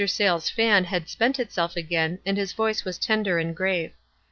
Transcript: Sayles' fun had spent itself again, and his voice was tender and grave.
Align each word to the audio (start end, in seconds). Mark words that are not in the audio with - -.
Sayles' 0.03 0.49
fun 0.49 0.85
had 0.85 1.07
spent 1.07 1.39
itself 1.39 1.75
again, 1.77 2.17
and 2.25 2.35
his 2.35 2.53
voice 2.53 2.83
was 2.83 2.97
tender 2.97 3.37
and 3.37 3.55
grave. 3.55 3.91